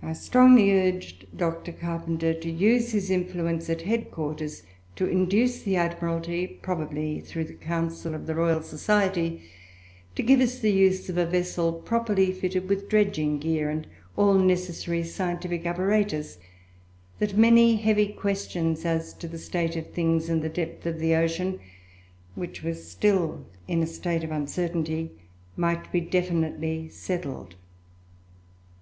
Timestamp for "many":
17.36-17.76